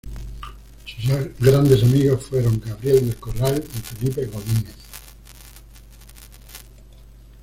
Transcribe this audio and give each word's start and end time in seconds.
Sus 0.83 1.37
grandes 1.37 1.83
amigos 1.83 2.23
fueron 2.25 2.59
Gabriel 2.65 3.05
del 3.07 3.17
Corral 3.17 3.63
y 3.63 3.77
Felipe 3.81 4.25
Godínez. 4.25 4.75